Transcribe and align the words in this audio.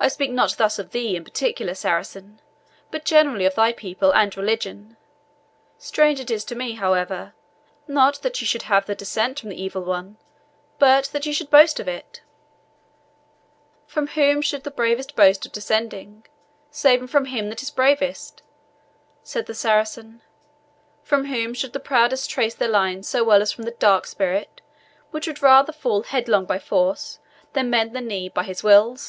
I 0.00 0.08
speak 0.08 0.32
not 0.32 0.56
thus 0.56 0.80
of 0.80 0.90
thee 0.90 1.14
in 1.14 1.22
particular, 1.22 1.72
Saracen, 1.76 2.40
but 2.90 3.04
generally 3.04 3.44
of 3.44 3.54
thy 3.54 3.72
people 3.72 4.12
and 4.12 4.36
religion. 4.36 4.96
Strange 5.78 6.18
is 6.28 6.42
it 6.42 6.48
to 6.48 6.56
me, 6.56 6.72
however, 6.72 7.32
not 7.86 8.22
that 8.22 8.40
you 8.40 8.46
should 8.48 8.62
have 8.62 8.86
the 8.86 8.96
descent 8.96 9.38
from 9.38 9.50
the 9.50 9.62
Evil 9.62 9.82
One, 9.84 10.16
but 10.80 11.04
that 11.12 11.26
you 11.26 11.32
should 11.32 11.48
boast 11.48 11.78
of 11.78 11.86
it." 11.86 12.22
"From 13.86 14.08
whom 14.08 14.42
should 14.42 14.64
the 14.64 14.70
bravest 14.72 15.14
boast 15.14 15.46
of 15.46 15.52
descending, 15.52 16.26
saving 16.72 17.06
from 17.06 17.26
him 17.26 17.50
that 17.50 17.62
is 17.62 17.70
bravest?" 17.70 18.42
said 19.22 19.46
the 19.46 19.54
Saracen; 19.54 20.22
"from 21.04 21.26
whom 21.26 21.54
should 21.54 21.72
the 21.72 21.78
proudest 21.78 22.28
trace 22.28 22.56
their 22.56 22.66
line 22.66 23.04
so 23.04 23.22
well 23.22 23.42
as 23.42 23.52
from 23.52 23.62
the 23.62 23.70
Dark 23.70 24.06
Spirit, 24.08 24.60
which 25.12 25.28
would 25.28 25.40
rather 25.40 25.72
fall 25.72 26.02
headlong 26.02 26.46
by 26.46 26.58
force 26.58 27.20
than 27.52 27.70
bend 27.70 27.94
the 27.94 28.00
knee 28.00 28.28
by 28.28 28.42
his 28.42 28.64
will? 28.64 28.96